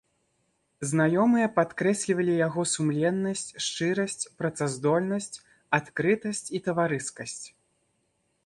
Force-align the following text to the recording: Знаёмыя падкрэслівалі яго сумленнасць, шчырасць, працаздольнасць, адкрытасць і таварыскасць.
Знаёмыя 0.91 1.47
падкрэслівалі 1.57 2.33
яго 2.47 2.61
сумленнасць, 2.73 3.45
шчырасць, 3.67 4.19
працаздольнасць, 4.41 5.33
адкрытасць 5.83 6.45
і 6.59 6.67
таварыскасць. 6.71 7.43